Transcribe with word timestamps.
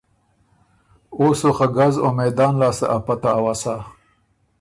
او 1.17 1.25
سو 1.39 1.49
خه 1.57 1.67
ګز 1.77 1.95
او 2.03 2.09
مېندان 2.17 2.53
لاسته 2.61 2.85
ا 2.95 2.97
پته 3.05 3.29
اؤسا۔ 3.39 3.75